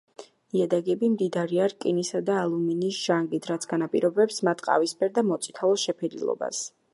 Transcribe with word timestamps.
ნიადაგები 0.53 1.09
მდიდარია 1.15 1.67
რკინისა 1.73 2.21
და 2.29 2.37
ალუმინის 2.45 2.97
ჟანგით, 3.03 3.51
რაც 3.51 3.67
განაპირობებს 3.75 4.41
მათ 4.49 4.65
ყავისფერ 4.71 5.13
და 5.19 5.25
მოწითალო 5.29 5.79
შეფერილობას. 5.85 6.65